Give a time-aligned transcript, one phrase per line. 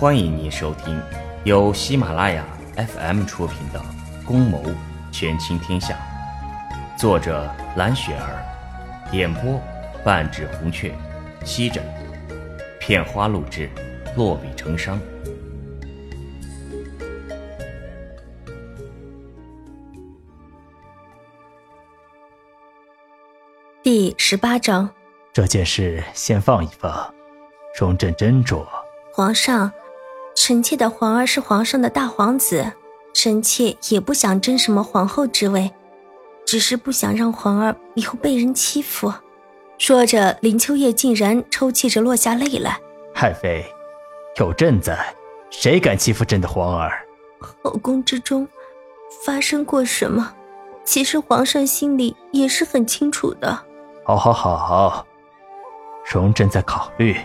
[0.00, 1.02] 欢迎您收听
[1.42, 3.80] 由喜马拉雅 FM 出品的
[4.24, 4.62] 《宫谋
[5.10, 5.98] 权倾天下》，
[6.96, 9.60] 作者蓝雪儿，演播
[10.04, 10.94] 半指红雀，
[11.44, 11.82] 西枕
[12.78, 13.68] 片花录制，
[14.16, 14.96] 落笔成殇。
[23.82, 24.88] 第十八章，
[25.32, 27.12] 这件事先放一放，
[27.76, 28.64] 容朕斟酌。
[29.12, 29.72] 皇上，
[30.40, 32.72] 臣妾的皇儿是皇上的大皇子，
[33.12, 35.68] 臣妾也不想争什么皇后之位，
[36.46, 39.12] 只是不想让皇儿以后被人欺负。
[39.78, 42.78] 说着，林秋叶竟然抽泣着落下泪来。
[43.16, 43.66] 爱妃，
[44.36, 45.12] 有朕在，
[45.50, 47.04] 谁敢欺负朕的皇儿？
[47.40, 48.46] 后宫之中
[49.26, 50.32] 发生过什么，
[50.84, 53.58] 其实皇上心里也是很清楚的。
[54.04, 55.04] 好，好，好，
[56.06, 57.16] 容朕再考虑。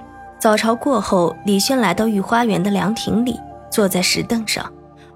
[0.43, 3.39] 早朝过后，李轩来到御花园的凉亭里，
[3.71, 4.69] 坐在石凳上，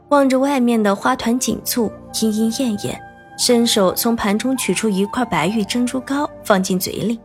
[0.07, 2.97] 望着外面的花团锦簇，莺莺燕燕，
[3.37, 7.19] 伸手从盘中取出一块白玉珍珠糕，放进嘴里。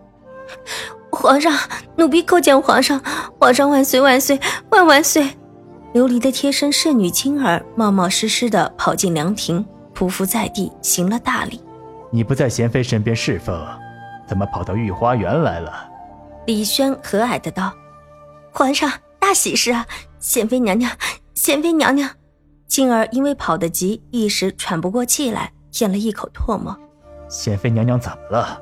[1.12, 1.56] 皇上，
[1.94, 3.00] 奴婢叩见皇上，
[3.38, 4.36] 皇上万岁万岁
[4.70, 5.22] 万万岁！
[5.94, 11.60] 琉璃的贴身侍女青儿冒冒失失地跑进凉亭，匍匐在地，行了大礼。
[12.10, 13.64] 你不在贤妃身边侍奉？
[14.26, 15.72] 怎么跑到御花园来了？
[16.46, 17.72] 李轩和蔼的道
[18.52, 19.86] ：“皇上，大喜事啊！
[20.18, 20.90] 贤妃娘娘，
[21.34, 22.08] 贤妃娘娘。”
[22.68, 26.76] 静儿因为跑得急，一时喘不过气来，咽了一口唾沫。
[27.28, 28.60] 贤妃娘娘怎么了？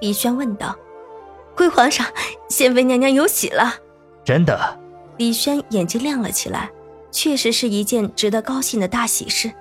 [0.00, 0.74] 李轩问道。
[1.56, 2.06] “归皇上，
[2.48, 3.74] 贤妃娘娘有喜了。”
[4.24, 4.78] 真的？
[5.18, 6.70] 李轩眼睛亮了起来，
[7.10, 9.52] 确实是一件值得高兴的大喜事。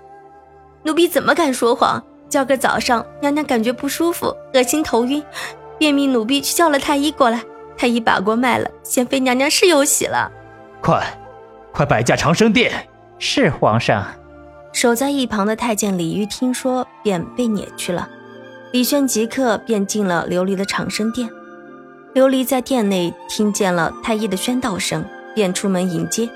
[0.83, 2.03] 奴婢怎么敢说谎？
[2.29, 5.23] 今个早上，娘娘感觉不舒服，恶心头晕，
[5.77, 7.43] 便命奴婢去叫了太医过来。
[7.77, 10.31] 太医把锅卖了，贤妃娘娘是有喜了。
[10.81, 11.05] 快，
[11.71, 12.87] 快摆驾长生殿！
[13.19, 14.05] 是皇上。
[14.71, 18.09] 守在一旁的太监李煜听说，便被撵去了。
[18.71, 21.29] 李轩即刻便进了琉璃的长生殿。
[22.15, 25.05] 琉璃在殿内听见了太医的宣道声，
[25.35, 26.29] 便出门迎接。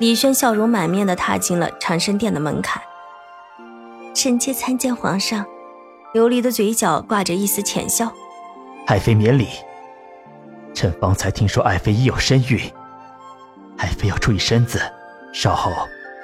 [0.00, 2.82] 李轩笑容满面地踏进了长生殿的门槛。
[4.14, 5.44] 臣妾参见皇上，
[6.14, 8.12] 琉璃的嘴角挂着一丝浅笑。
[8.86, 9.48] 爱妃免礼。
[10.74, 12.60] 臣方才听说爱妃已有身孕，
[13.78, 14.80] 爱妃要注意身子。
[15.32, 15.70] 稍后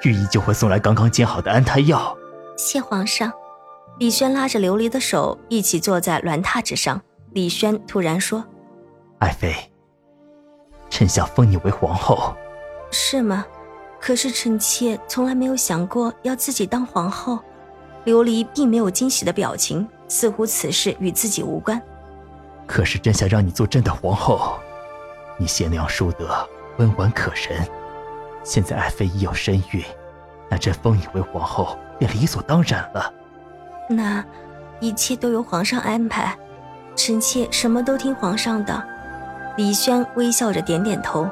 [0.03, 2.15] 御医就会送来刚刚煎好的安胎药。
[2.57, 3.31] 谢皇上。
[3.97, 7.01] 李轩拉着琉璃的手一起坐在鸾榻之上。
[7.31, 8.43] 李轩突然说
[9.19, 9.53] ：“爱妃，
[10.89, 12.35] 臣想封你为皇后。”
[12.91, 13.45] 是吗？
[13.99, 17.39] 可是臣妾从来没有想过要自己当皇后。
[18.05, 21.79] 琉璃并没有惊喜的表情，似乎此事与自己无关。
[22.65, 24.59] 可是朕想让你做朕的皇后，
[25.37, 27.67] 你贤良淑德，温婉可人。
[28.43, 29.83] 现在爱妃已有身孕，
[30.49, 33.13] 那朕封你为皇后便理所当然了。
[33.89, 34.23] 那
[34.79, 36.35] 一切都由皇上安排，
[36.95, 38.81] 臣妾什么都听皇上的。
[39.57, 41.29] 李轩微笑着点点头。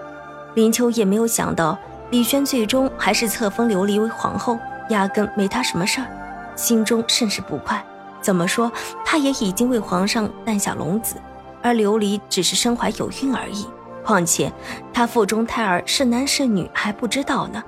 [0.56, 1.78] 林秋也没有想到，
[2.10, 4.60] 李轩最终还是册封琉璃为皇后，
[4.90, 6.08] 压根没他什么事儿。
[6.56, 7.82] 心中甚是不快。
[8.22, 8.72] 怎么说，
[9.06, 11.16] 他也已经为皇上诞下龙子，
[11.62, 13.66] 而琉璃只是身怀有孕而已。
[14.06, 14.52] 况且
[14.94, 17.64] 他腹中胎儿是男是女还不知道呢。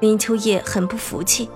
[0.00, 1.48] 林秋叶很不服气，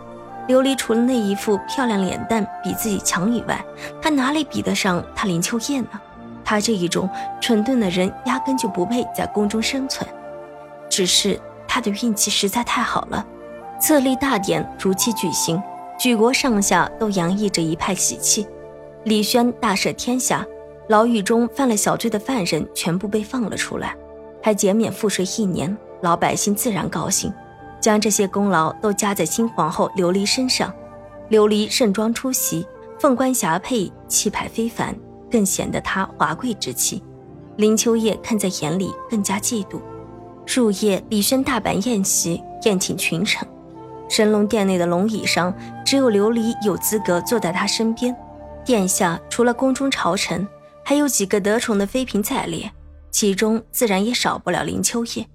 [0.48, 3.64] 琉璃除了那一副漂亮脸蛋比自己强以外，
[4.00, 6.00] 他哪里比得上他林秋叶呢？
[6.44, 7.08] 他这一种
[7.40, 10.08] 蠢钝的人，压根就不配在宫中生存。
[10.88, 13.24] 只是他的运气实在太好了，
[13.80, 15.62] 册立大典如期举行。
[15.98, 18.46] 举国上下都洋溢着一派喜气，
[19.04, 20.44] 李轩大赦天下，
[20.88, 23.96] 牢狱中犯了小罪的犯人全部被放了出来，
[24.42, 27.32] 还减免赋税一年，老百姓自然高兴，
[27.80, 30.72] 将这些功劳都加在新皇后琉璃身上。
[31.30, 32.66] 琉璃盛装出席，
[32.98, 34.94] 凤冠霞帔，气派非凡，
[35.30, 37.02] 更显得她华贵之气。
[37.56, 39.80] 林秋叶看在眼里，更加嫉妒。
[40.46, 43.46] 入夜，李轩大摆宴席，宴请群臣。
[44.12, 45.56] 神龙殿内的龙椅上，
[45.86, 48.14] 只有琉璃有资格坐在他身边。
[48.62, 50.46] 殿下除了宫中朝臣，
[50.84, 52.70] 还有几个得宠的妃嫔在列，
[53.10, 55.26] 其中自然也少不了林秋叶。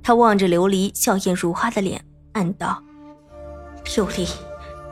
[0.00, 2.00] 他望着琉璃笑靥如花的脸，
[2.30, 2.80] 暗道
[3.84, 4.28] ：“琉璃，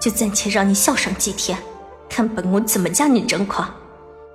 [0.00, 1.56] 就暂且让你笑上几天，
[2.08, 3.72] 看本宫怎么将你整垮。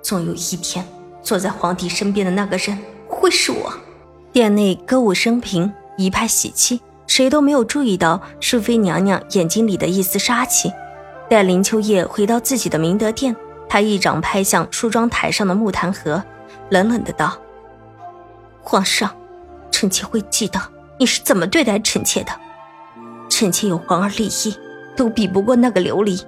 [0.02, 0.82] 总有一天，
[1.22, 3.70] 坐在皇帝身边的那个人会是我。”
[4.32, 6.80] 殿内歌舞升平，一派喜气。
[7.06, 10.72] 谁都没有注意到淑妃娘娘眼睛里的一丝杀气。
[11.28, 13.34] 待林秋叶回到自己的明德殿，
[13.68, 16.22] 他一掌拍向梳妆台上的木檀盒，
[16.70, 17.36] 冷冷的道
[18.62, 19.10] ：“皇上，
[19.70, 20.60] 臣妾会记得，
[20.98, 22.32] 你是怎么对待臣妾的？
[23.30, 24.56] 臣妾有皇儿立意，
[24.96, 26.22] 都比不过那个琉璃。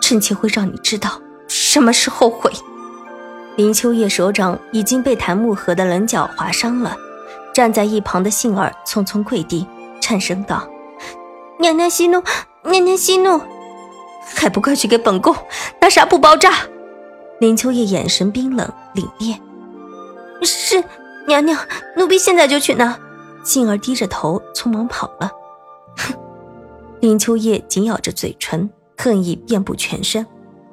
[0.00, 2.50] 臣妾会让你知道什么是后悔。
[3.56, 6.96] 林秋叶手掌已经被檀木盒的棱角划伤了，
[7.54, 9.66] 站在一旁的杏儿匆匆跪地，
[10.02, 10.68] 颤声道
[11.60, 12.20] ：“娘娘息怒，
[12.64, 13.40] 娘娘息怒，
[14.34, 15.34] 还不快去给本宫
[15.80, 16.52] 拿纱布包扎！”
[17.38, 19.38] 林秋叶眼神冰冷凛冽
[20.44, 20.82] ：“是
[21.28, 21.56] 娘娘，
[21.96, 22.98] 奴婢现在就去拿。”
[23.44, 25.30] 杏儿低着头，匆忙跑了。
[25.96, 26.14] 哼！
[27.00, 30.26] 林秋叶紧咬着嘴唇，恨意遍布全身。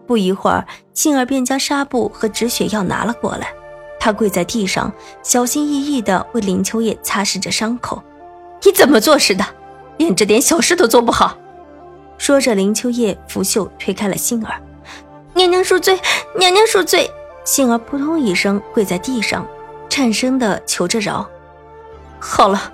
[0.06, 3.54] 不一会儿，杏儿便将纱布和止血药拿了过来。
[4.00, 4.92] 她跪在地上，
[5.24, 8.02] 小心翼翼地为林秋叶擦拭着伤口。
[8.64, 9.46] 你怎么做事的？
[9.98, 11.38] 连这点小事都做不好！
[12.18, 14.62] 说着，林秋叶拂袖推开了杏儿。
[15.34, 16.00] 娘娘恕罪，
[16.38, 17.10] 娘娘恕罪！
[17.44, 19.46] 杏儿扑通一声跪在地上，
[19.90, 21.28] 颤声的求着饶。
[22.20, 22.72] 好了，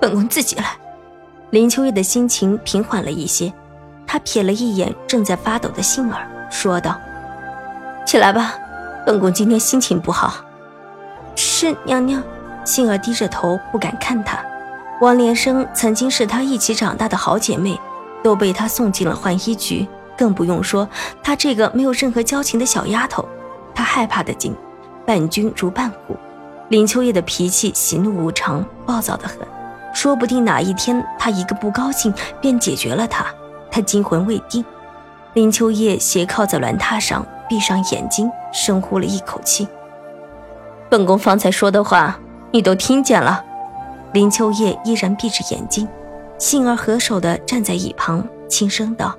[0.00, 0.76] 本宫自己来。
[1.50, 3.52] 林秋叶的心情平缓了一些，
[4.06, 6.96] 她瞥了一眼正在发抖的杏儿，说道
[8.06, 8.54] ：“起来吧，
[9.06, 10.34] 本宫今天心情不好。”
[11.36, 12.22] 是娘娘。
[12.64, 14.38] 杏儿低着头不敢看她。
[15.00, 17.78] 王连生曾经是她一起长大的好姐妹，
[18.22, 19.86] 都被她送进了浣衣局，
[20.16, 20.88] 更不用说
[21.22, 23.26] 她这个没有任何交情的小丫头。
[23.74, 24.54] 她害怕的紧，
[25.04, 26.16] 伴君如伴虎。
[26.68, 29.38] 林秋叶的脾气喜怒无常，暴躁的很，
[29.92, 33.26] 说不定哪一天他一个不高兴便解决了他。
[33.70, 34.64] 他惊魂未定。
[35.34, 39.68] 林秋叶斜靠在软榻上，闭上眼睛，深呼了一口气。
[40.88, 42.18] 本宫方才说的话，
[42.52, 43.44] 你都听见了。
[44.14, 45.88] 林秋叶依然闭着眼睛，
[46.38, 49.12] 杏儿合手的站在一旁，轻声道：“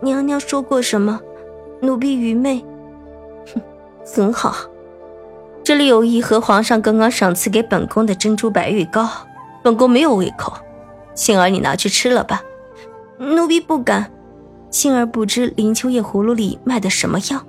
[0.00, 1.20] 娘娘说过什么？
[1.82, 2.64] 奴婢愚昧。
[3.52, 3.60] 哼，
[4.06, 4.54] 很好。”
[5.64, 9.08] 这里有一盒皇上刚刚赏赐给本宫的珍珠白玉糕，
[9.64, 10.52] 本宫没有胃口，
[11.16, 12.40] 杏儿你拿去吃了吧。
[13.18, 14.12] 奴婢不敢。
[14.70, 17.42] 杏儿不知林秋叶葫芦里卖的什么药，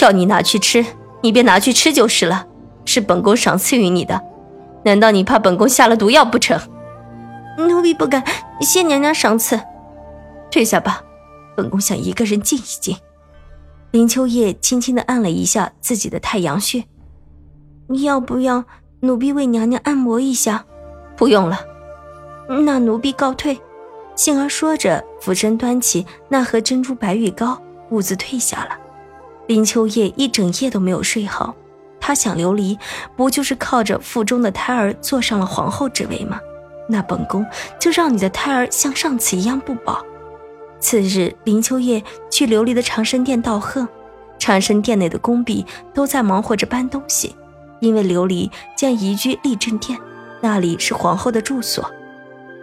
[0.00, 0.86] 要你拿去吃，
[1.22, 2.46] 你便拿去吃就是了，
[2.84, 4.22] 是本宫赏赐于你的，
[4.86, 6.56] 难道你怕本宫下了毒药不成？
[7.58, 8.22] 奴婢不敢，
[8.60, 9.58] 谢娘娘赏赐。
[10.48, 11.02] 退下吧，
[11.56, 12.96] 本宫想一个人静一静。
[13.90, 16.84] 林秋叶轻轻地按了一下自己的太阳穴。
[17.88, 18.64] 你要不要
[19.00, 20.64] 奴婢为娘娘按摩一下？
[21.16, 21.58] 不用了，
[22.64, 23.58] 那奴婢告退。
[24.14, 27.60] 杏儿说着，俯身端起那盒珍珠白玉膏，
[27.90, 28.78] 兀自退下了。
[29.48, 31.56] 林秋叶一整夜都没有睡好，
[32.06, 32.78] 他想琉璃
[33.16, 36.38] 不就是靠着腹中的胎儿坐上了皇后之位吗？
[36.88, 37.44] 那本宫
[37.80, 40.04] 就让你的胎儿像上次一样不保。
[40.78, 42.00] 次日，林秋叶
[42.30, 43.88] 去琉璃的长生殿道贺，
[44.38, 47.34] 长生殿内的宫婢都在忙活着搬东西。
[47.80, 49.98] 因为琉璃将移居立正殿，
[50.40, 51.90] 那里是皇后的住所。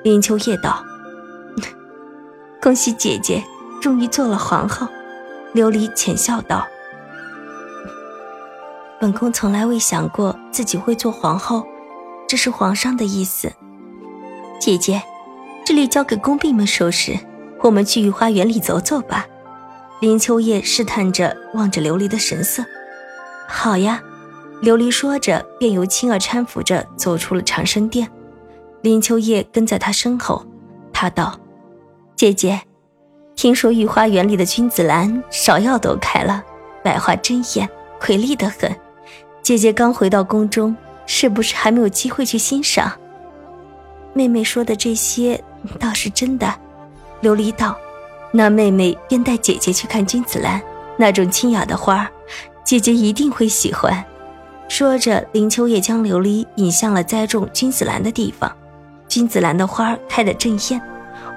[0.05, 0.81] 林秋叶道
[2.63, 3.43] ：“恭喜姐姐，
[3.81, 4.87] 终于做了皇后。”
[5.53, 6.65] 琉璃浅笑道
[9.03, 11.67] ：“本宫从来未想过自己会做皇后，
[12.25, 13.51] 这是皇上的意思。
[14.61, 15.03] 姐姐，
[15.65, 17.19] 这里交给宫婢们收拾，
[17.59, 19.27] 我们去御花园里走走吧。”
[19.99, 22.63] 林秋叶试探着望着琉璃的神色
[23.45, 24.01] ：“好呀。”
[24.63, 28.09] 琉璃说着，便由青儿搀扶着走出了长生殿。
[28.83, 30.45] 林秋叶跟在他身后，
[30.93, 31.37] 他道
[32.15, 32.61] ：“姐姐，
[33.35, 36.41] 听说御花园里的君子兰、芍药都开了，
[36.81, 37.69] 百花争艳，
[37.99, 38.73] 瑰丽得很。
[39.43, 42.91] 姐姐刚回到宫中，是不是还没有机会去欣赏？”
[44.13, 45.43] 妹妹说的这些
[45.77, 46.51] 倒是真的。
[47.21, 47.77] 琉璃道
[48.31, 50.61] ：“那妹妹便带姐姐去看君子兰，
[50.97, 52.09] 那种清雅的花，
[52.63, 54.03] 姐姐一定会喜欢。”
[54.69, 58.51] 说着，林秋叶将琉璃引向了栽种君子兰的地方。
[59.09, 60.81] 君子兰的花开得正艳，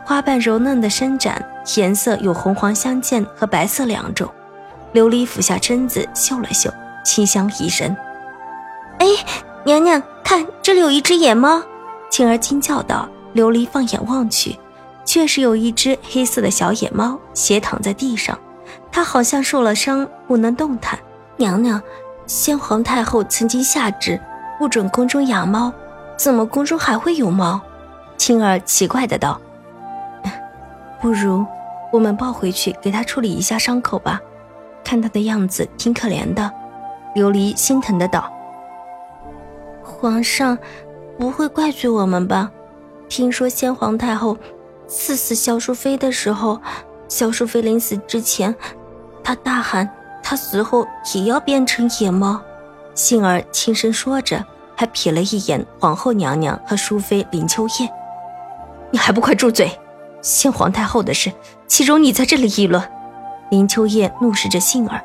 [0.05, 1.45] 花瓣柔嫩的伸展，
[1.77, 4.31] 颜色有红黄相间和白色两种。
[4.95, 6.73] 琉璃俯下身子嗅了嗅，
[7.07, 7.97] 清香怡人。
[8.99, 9.07] 哎，
[9.65, 11.63] 娘娘，看这里有一只野猫！
[12.11, 13.09] 青儿惊叫道。
[13.35, 14.59] 琉璃放眼望去，
[15.05, 18.39] 确实有一只黑色的小野猫斜躺在地上，
[18.91, 20.99] 它好像受了伤，不能动弹。
[21.37, 21.81] 娘娘。
[22.27, 24.21] 先皇太后曾经下旨
[24.59, 25.71] 不准宫中养猫，
[26.17, 27.61] 怎么宫中还会有猫？
[28.17, 29.39] 青儿奇怪的道
[31.01, 31.47] ：“不如
[31.93, 34.19] 我们抱回去给他处理一下伤口吧，
[34.83, 36.51] 看他的样子挺可怜的。”
[37.17, 38.31] 琉璃心疼的道
[39.83, 40.59] ：“皇上
[41.19, 42.51] 不会怪罪我们吧？
[43.09, 44.37] 听说先皇太后
[44.87, 46.61] 赐死萧淑妃的时候，
[47.09, 48.55] 萧淑妃临死之前，
[49.25, 49.89] 她大喊。”
[50.23, 52.41] 她死后也要变成野猫，
[52.95, 54.45] 杏儿轻声说着，
[54.75, 57.89] 还瞥了一眼皇后娘娘和淑妃林秋叶。
[58.91, 59.71] 你还不快住嘴！
[60.21, 61.33] 先皇太后的事，
[61.69, 62.83] 岂容你在这里议论？
[63.51, 65.01] 林秋叶怒视着杏儿。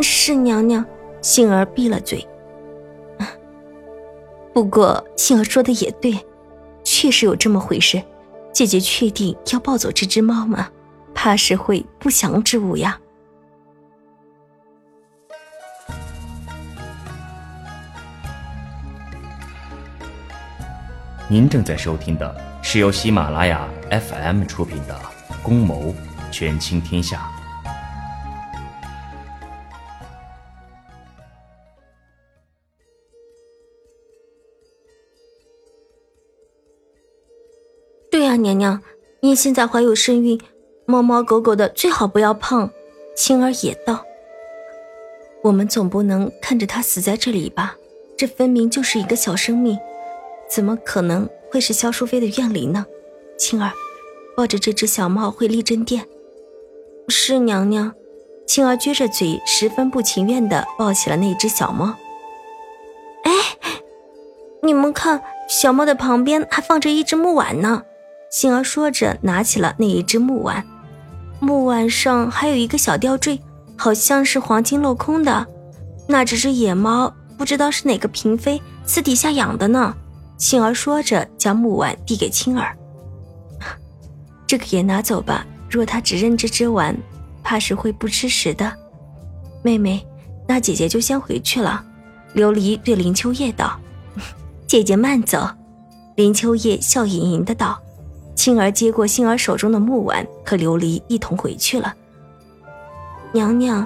[0.00, 0.82] 是娘娘。
[1.26, 2.24] 杏儿闭了嘴。
[4.54, 6.16] 不过杏儿说的也对，
[6.84, 8.00] 确实有这么回事。
[8.52, 10.70] 姐姐确定要抱走这只猫吗？
[11.16, 13.00] 怕是会不祥之物呀。
[21.28, 24.94] 您正在收听的是由喜马拉雅 FM 出品的
[25.42, 25.92] 《宫谋
[26.30, 27.28] 权倾天下》。
[38.36, 38.80] 娘娘，
[39.20, 40.40] 你现在怀有身孕，
[40.84, 42.70] 猫猫狗狗的最好不要碰。
[43.16, 44.04] 青儿也道
[45.42, 47.76] ：“我们总不能看着它死在这里吧？
[48.16, 49.78] 这分明就是一个小生命。”
[50.48, 52.86] 怎么可能会是萧淑妃的怨灵呢？
[53.36, 53.72] 青儿，
[54.36, 56.06] 抱着这只小猫回丽珍殿。
[57.08, 57.92] 是娘娘。
[58.46, 61.96] 青儿撅着嘴，十分不情愿地抱起了那只小猫。
[63.24, 63.32] 哎，
[64.62, 67.82] 你们看，小猫的旁边还放着一只木碗呢。
[68.30, 70.64] 杏儿说着，拿起了那一只木碗，
[71.40, 73.40] 木碗上还有一个小吊坠，
[73.76, 75.46] 好像是黄金镂空的。
[76.08, 79.94] 那只只野猫，不知道是哪个嫔妃私底下养的呢。
[80.38, 82.76] 杏儿说着，将木碗递给青儿
[84.46, 85.46] ：“这个也拿走吧。
[85.70, 86.96] 若他只认这只碗，
[87.42, 88.72] 怕是会不吃食的。”
[89.62, 90.06] 妹妹，
[90.46, 91.82] 那姐姐就先回去了。
[92.34, 93.80] 琉璃对林秋叶道
[94.68, 95.48] ：“姐姐慢走。”
[96.16, 97.80] 林秋叶笑盈盈的道
[98.36, 101.92] ：“青儿接过杏儿手中的木碗，和琉璃一同回去了。”
[103.32, 103.84] 娘娘，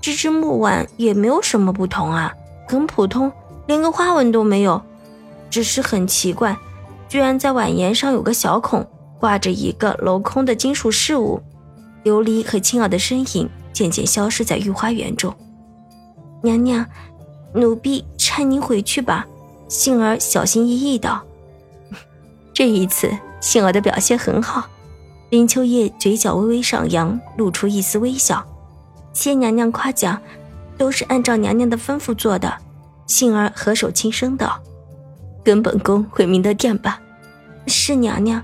[0.00, 2.34] 这只木碗也没有什么不同啊，
[2.66, 3.30] 很普通，
[3.66, 4.82] 连个花纹都没有。
[5.48, 6.56] 只是很奇怪，
[7.08, 8.84] 居然在碗沿上有个小孔，
[9.20, 11.40] 挂着一个镂空的金属饰物。
[12.04, 15.32] 琉璃和青儿的身影渐渐消失在御花园中。
[16.42, 16.84] 娘娘，
[17.54, 19.26] 奴婢搀您回去吧。
[19.68, 21.22] 杏儿小心翼翼道
[22.52, 23.10] ：“这一次，
[23.46, 24.66] 杏儿的表现很好。”
[25.30, 28.44] 林秋叶嘴角微微上扬，露出一丝微笑
[29.14, 30.20] ：“谢娘娘夸奖，
[30.76, 32.52] 都是按照娘娘的吩咐做的。”
[33.06, 34.60] 杏儿合手轻声道。
[35.44, 37.00] 跟本宫回明德殿吧。
[37.68, 38.42] 是娘娘。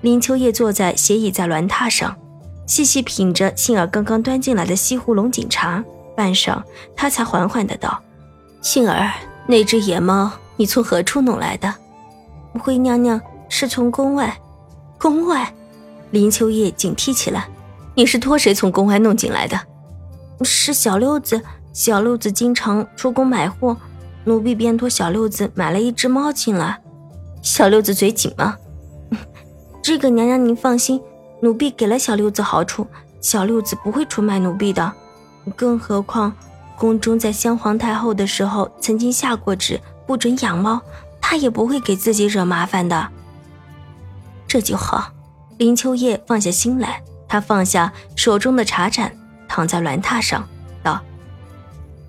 [0.00, 2.16] 林秋叶坐在斜倚在鸾榻上，
[2.66, 5.84] 细细品着杏儿刚刚端进来的西湖龙井茶。
[6.16, 6.60] 半晌，
[6.96, 8.00] 他才缓缓的道
[8.60, 9.12] ：“杏儿，
[9.46, 11.72] 那只野猫你从何处弄来的？”
[12.60, 14.34] 回娘娘是从宫外。
[14.98, 15.52] 宫外？
[16.10, 17.46] 林秋叶警惕起来
[17.94, 19.60] ：“你是托谁从宫外弄进来的？”
[20.42, 21.42] 是小六子。
[21.72, 23.76] 小六子经常出宫买货。
[24.24, 26.78] 奴婢便托小六子买了一只猫进来，
[27.42, 28.56] 小六子嘴紧吗？
[29.82, 31.00] 这个娘娘您放心，
[31.40, 32.86] 奴婢给了小六子好处，
[33.20, 34.92] 小六子不会出卖奴婢的。
[35.56, 36.32] 更何况
[36.76, 40.80] 宫中在先皇太后的时候曾经下过旨，不准养猫，
[41.20, 43.08] 他也不会给自己惹麻烦的。
[44.50, 45.12] 这就好。
[45.58, 49.16] 林秋叶放下心来，他放下手中的茶盏，
[49.46, 50.44] 躺在软榻上，
[50.82, 51.00] 道：“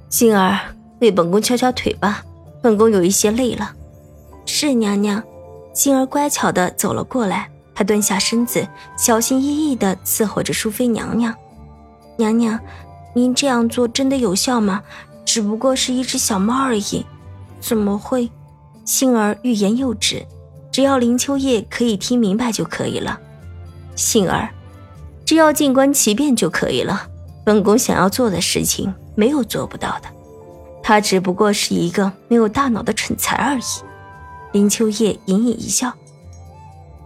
[0.09, 0.57] 心儿。”
[1.01, 2.23] 为本宫敲敲腿吧，
[2.63, 3.73] 本宫有一些累了。
[4.47, 5.21] 是娘娘，
[5.71, 8.67] 杏儿乖巧的走了过来，她蹲下身子，
[8.97, 11.35] 小心翼翼的伺候着淑妃娘娘。
[12.17, 12.59] 娘娘，
[13.13, 14.81] 您这样做真的有效吗？
[15.25, 17.05] 只不过是一只小猫而已，
[17.59, 18.31] 怎么会？
[18.83, 20.25] 杏儿欲言又止，
[20.71, 23.19] 只要林秋叶可以听明白就可以了。
[23.95, 24.49] 杏儿，
[25.25, 27.07] 只要静观其变就可以了。
[27.43, 30.07] 本宫想要做的事情，没有做不到的。
[30.83, 33.63] 他只不过是一个没有大脑的蠢材而已。
[34.53, 35.91] 林秋叶隐隐一笑：“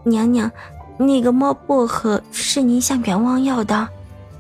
[0.04, 0.50] 娘娘，
[0.98, 3.88] 那个猫薄荷是您向元王要的？”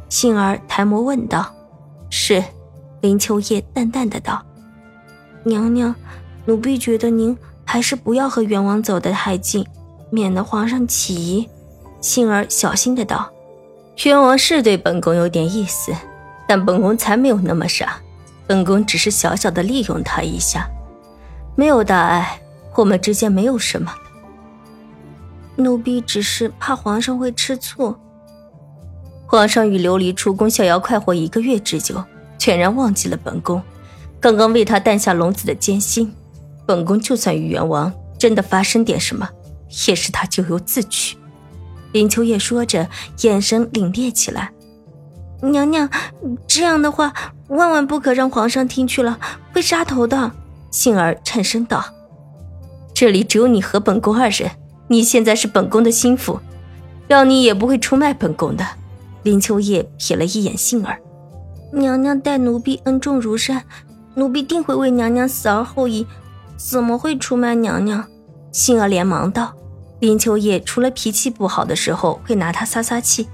[0.09, 1.53] 杏儿抬眸问道。
[2.09, 2.43] “是。”
[3.01, 4.43] 林秋叶淡淡的道。
[5.43, 5.93] “娘娘，
[6.45, 9.65] 奴婢觉得您还是不要和元王走得太近，
[10.09, 11.49] 免得皇上起疑。”
[11.99, 13.29] 杏儿小心的道
[14.05, 15.91] ：“元王是对本宫有点意思，
[16.47, 17.97] 但本宫才没有那么傻。”
[18.47, 20.69] 本宫只是小小的利用他一下，
[21.55, 22.39] 没有大碍，
[22.75, 23.91] 我们之间没有什么。
[25.55, 27.95] 奴婢只是怕皇上会吃醋。
[29.25, 32.03] 皇上与琉璃出宫逍遥快活一个月之久，
[32.37, 33.59] 全然忘记了本宫。
[34.19, 36.13] 刚刚为他诞下龙子的艰辛，
[36.65, 39.29] 本宫就算与元王真的发生点什么，
[39.87, 41.17] 也是他咎由自取。
[41.91, 42.87] 林秋叶说着，
[43.21, 44.51] 眼神凛冽起来。
[45.41, 45.89] 娘娘，
[46.47, 47.13] 这样的话
[47.49, 49.19] 万万不可让皇上听去了，
[49.53, 50.31] 会杀头的。
[50.71, 51.85] 幸儿颤声道
[52.93, 54.51] ：“这里只有你和本宫二人，
[54.87, 56.39] 你现在是本宫的心腹，
[57.07, 58.65] 让你也不会出卖本宫的。”
[59.23, 60.99] 林秋叶瞥了一眼杏儿，
[61.71, 63.63] 娘娘待奴婢恩重如山，
[64.15, 66.05] 奴婢定会为娘娘死而后已，
[66.57, 68.05] 怎么会出卖娘娘？
[68.51, 69.53] 杏儿连忙道
[69.99, 73.27] ：“林秋叶除了脾气不好的时候会拿她撒撒气，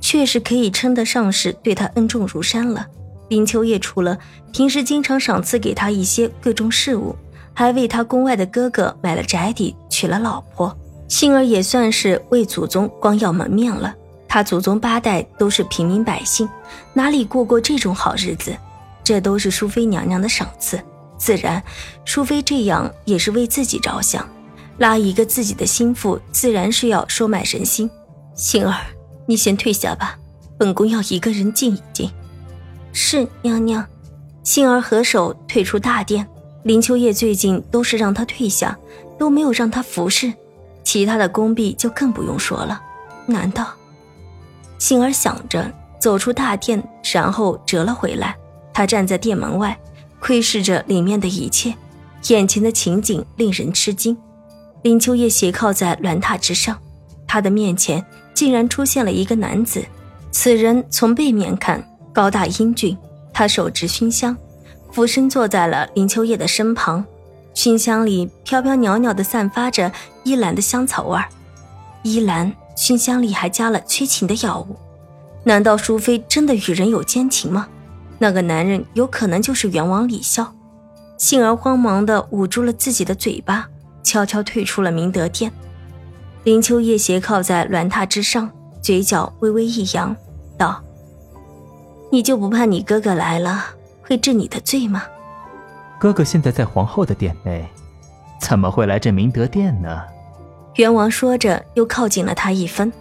[0.00, 2.86] 确实可以称得上是对她恩重如山了。”
[3.28, 4.16] 林秋叶除了
[4.52, 7.14] 平时经常赏赐给他一些贵重事物，
[7.52, 10.76] 还为他宫外的哥哥买了宅邸，娶了老婆。
[11.08, 13.94] 幸儿也算是为祖宗光耀门面了。
[14.28, 16.48] 他祖宗八代都是平民百姓，
[16.92, 18.54] 哪里过过这种好日子？
[19.02, 20.80] 这都是淑妃娘娘的赏赐，
[21.18, 21.62] 自然，
[22.04, 24.28] 淑妃这样也是为自己着想，
[24.78, 27.90] 拉一个自己的心腹，自然是要收买人心。
[28.34, 28.76] 杏儿，
[29.26, 30.18] 你先退下吧，
[30.58, 32.10] 本宫要一个人静一静。
[32.92, 33.86] 是娘娘，
[34.42, 36.26] 杏儿合手退出大殿。
[36.62, 38.76] 林秋叶最近都是让她退下，
[39.18, 40.32] 都没有让她服侍。
[40.82, 42.80] 其他的宫婢就更不用说了。
[43.26, 43.68] 难道？
[44.78, 46.82] 杏儿想着走出大殿，
[47.12, 48.36] 然后折了回来。
[48.72, 49.78] 她站在殿门外，
[50.20, 51.74] 窥视着里面的一切，
[52.28, 54.16] 眼前的情景令人吃惊。
[54.82, 56.78] 林秋叶斜靠在鸾榻之上，
[57.26, 58.04] 他的面前
[58.34, 59.84] 竟然出现了一个男子。
[60.30, 61.82] 此人从背面看。
[62.12, 62.96] 高大英俊，
[63.30, 64.34] 他手执熏香，
[64.90, 67.04] 俯身坐在了林秋叶的身旁。
[67.52, 69.92] 熏香里飘飘袅袅的散发着
[70.24, 71.28] 依兰的香草味儿。
[72.02, 74.76] 依兰，熏香里还加了催情的药物。
[75.44, 77.68] 难道淑妃真的与人有奸情吗？
[78.18, 80.54] 那个男人有可能就是元王李孝。
[81.18, 83.68] 杏儿慌忙地捂住了自己的嘴巴，
[84.02, 85.50] 悄悄退出了明德殿。
[86.44, 88.50] 林秋叶斜靠在鸾榻之上，
[88.82, 90.14] 嘴角微微一扬，
[90.58, 90.82] 道。
[92.12, 93.64] 你就不怕你哥哥来了
[94.02, 95.02] 会治你的罪吗？
[95.98, 97.66] 哥哥现在在皇后的殿内，
[98.40, 100.02] 怎么会来这明德殿呢？
[100.76, 102.92] 元王说着，又靠近了他一分。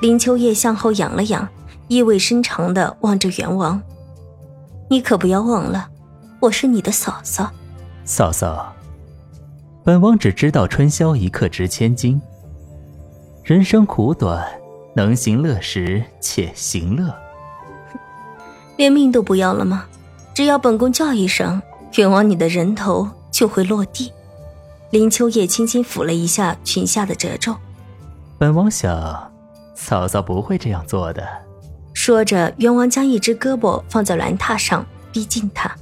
[0.00, 1.48] 林秋叶向后仰了仰，
[1.88, 3.82] 意味深长的望着元王
[4.88, 5.88] ：“你可不要忘了，
[6.40, 7.50] 我是你的嫂嫂。”
[8.04, 8.72] 嫂嫂，
[9.82, 12.20] 本王只知道春宵一刻值千金。
[13.42, 14.46] 人生苦短，
[14.94, 17.14] 能行乐时且行乐。
[18.76, 19.86] 连命都不要了吗？
[20.34, 21.62] 只要本宫叫一声，
[21.96, 24.12] 远王你的人头就会落地。
[24.90, 27.54] 林秋叶轻轻抚了一下裙下的褶皱。
[28.36, 29.30] 本王想，
[29.74, 31.26] 嫂嫂不会这样做的。
[32.04, 35.74] 说着，元王将一只胳膊放在鸾榻上，逼近他。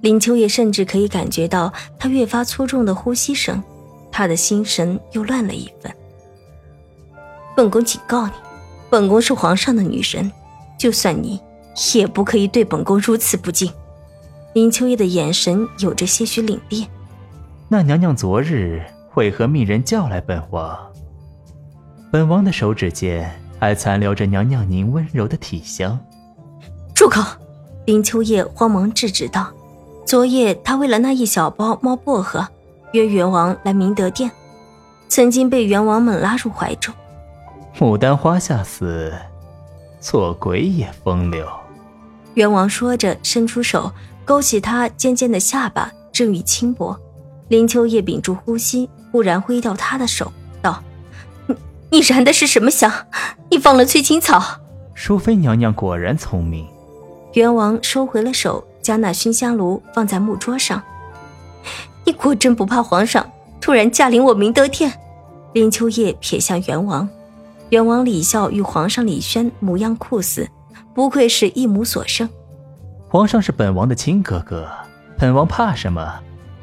[0.00, 3.60] 林秋叶甚至可以感觉到他越发粗重的呼吸声，
[4.12, 5.92] 他的心神又乱了一分。
[7.56, 8.32] 本宫警告你，
[8.88, 10.30] 本宫是皇上的女神，
[10.78, 11.40] 就算你。
[11.96, 13.68] 也不可以对本宫如此不敬。
[14.54, 16.86] 林秋叶的眼神有着些许凛冽。
[17.66, 18.80] 那娘娘昨日
[19.16, 20.78] 为何命人叫来本王？
[22.12, 25.98] 本王的手指间还残留着娘娘您温柔的体香。
[26.94, 27.22] 住口！
[27.84, 29.48] 林秋叶慌忙制止道
[30.04, 32.46] ：“昨夜他为了那一小包猫薄荷，
[32.92, 34.30] 约元王来明德殿，
[35.08, 36.94] 曾经被元王们拉入怀中。
[37.78, 39.14] 牡丹花下死，
[40.00, 41.46] 做鬼也风流。”
[42.34, 43.92] 元王说着，伸出手
[44.24, 46.98] 勾起他尖尖的下巴，正欲轻薄。
[47.48, 50.32] 林秋叶屏住呼吸，忽然挥掉他的手，道
[51.90, 52.92] ：“你你燃的是什么香？
[53.50, 54.42] 你放了催情草？”
[54.94, 56.66] 淑妃娘娘果然聪明。
[57.32, 60.82] 元王收回了手，将那熏香炉放在木桌上。
[62.04, 63.28] 你果真不怕皇上
[63.60, 64.92] 突然驾临我明德殿？
[65.54, 67.08] 林秋叶瞥向元王，
[67.70, 70.46] 元王李孝与皇上李轩模样酷似。
[70.94, 72.28] 不愧是一母所生，
[73.08, 74.68] 皇上是本王的亲哥哥，
[75.18, 76.20] 本王怕什么？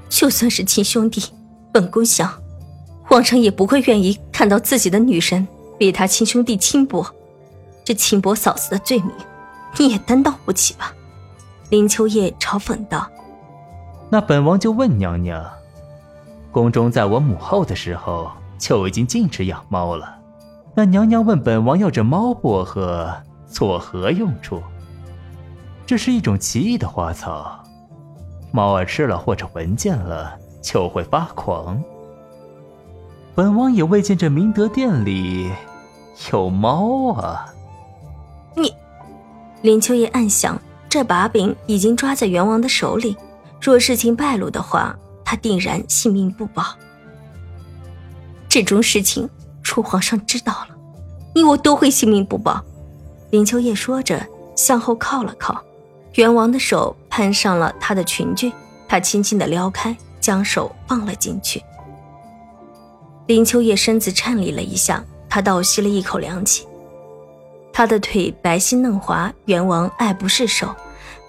[0.10, 1.24] 就算是亲兄弟，
[1.72, 2.32] 本宫想，
[3.14, 5.48] 皇上也不会愿意看到自己的女神
[5.78, 7.06] 被他亲兄弟轻薄。
[7.84, 9.12] 这轻薄嫂子的罪名，
[9.78, 10.92] 你也担当不起吧？
[11.70, 13.08] 林秋叶嘲讽道。
[14.10, 15.46] 那本王就问娘娘，
[16.52, 20.18] 宫中在我母后的时候就已经禁止养猫了，
[20.74, 23.14] 那娘娘问本王要这猫薄荷？
[23.46, 24.60] 作何用处？
[25.86, 27.64] 这是一种奇异的花草，
[28.52, 31.80] 猫儿吃了或者闻见了就会发狂。
[33.36, 35.52] 本王也未见这明德殿里
[36.32, 37.52] 有猫啊！
[38.56, 38.72] 你，
[39.64, 40.56] 林秋叶暗想，
[40.88, 43.18] 这把柄已经抓在元王的手里，
[43.60, 46.64] 若事情败露的话，他定然性命不保。
[48.48, 49.28] 这种事情，
[49.64, 50.76] 楚皇上知道了，
[51.34, 52.64] 你我都会性命不保。
[53.32, 54.24] 林秋叶说着，
[54.56, 55.60] 向后靠了靠，
[56.14, 58.54] 元王的手攀上了她的裙裾，
[58.88, 61.60] 他轻轻的撩开，将手放了进去。
[63.26, 66.68] 林秋叶身子颤栗了一下，他倒吸了一口凉气。
[67.72, 70.76] 他的腿白皙嫩滑，元王爱不释手。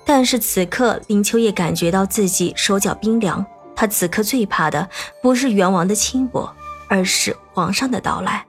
[0.04, 3.44] 但是此刻，林秋叶感觉到自己手脚冰凉。
[3.76, 4.88] 他此刻最怕的
[5.22, 6.52] 不是元王的轻薄，
[6.88, 8.44] 而是皇上的到来。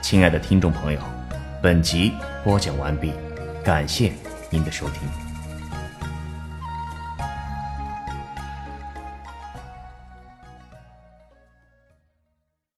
[0.00, 1.00] 亲爱的听众朋友，
[1.62, 3.12] 本集播讲完毕，
[3.62, 4.12] 感谢
[4.50, 5.29] 您的收听。